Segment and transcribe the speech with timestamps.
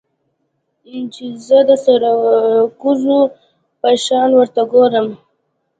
[1.13, 3.19] چې زه د سرکوزو
[3.81, 5.07] په شان ورته گورم.